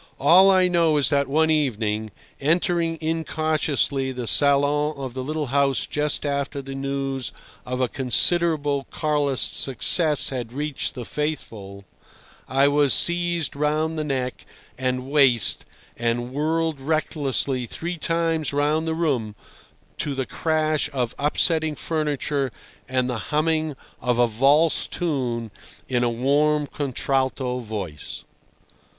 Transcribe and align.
All 0.19 0.49
I 0.49 0.67
know 0.67 0.97
is 0.97 1.09
that 1.09 1.27
one 1.27 1.51
evening, 1.51 2.09
entering 2.39 2.97
incautiously 3.01 4.11
the 4.11 4.25
salon 4.25 4.95
of 4.97 5.13
the 5.13 5.23
little 5.23 5.45
house 5.53 5.85
just 5.85 6.25
after 6.25 6.59
the 6.59 6.73
news 6.73 7.31
of 7.67 7.79
a 7.81 7.87
considerable 7.87 8.87
Carlist 8.89 9.53
success 9.55 10.29
had 10.29 10.53
reached 10.53 10.95
the 10.95 11.05
faithful, 11.05 11.85
I 12.49 12.67
was 12.67 12.95
seized 12.95 13.55
round 13.55 13.95
the 13.95 14.03
neck 14.03 14.47
and 14.75 15.07
waist 15.07 15.65
and 15.95 16.33
whirled 16.33 16.79
recklessly 16.81 17.67
three 17.67 17.99
times 17.99 18.51
round 18.51 18.87
the 18.87 18.95
room, 18.95 19.35
to 19.99 20.15
the 20.15 20.25
crash 20.25 20.89
of 20.93 21.13
upsetting 21.19 21.75
furniture 21.75 22.51
and 22.89 23.07
the 23.07 23.19
humming 23.29 23.75
of 24.01 24.17
a 24.17 24.25
valse 24.25 24.87
tune 24.87 25.51
in 25.87 26.03
a 26.03 26.09
warm 26.09 26.65
contralto 26.65 27.59
voice. 27.59 28.25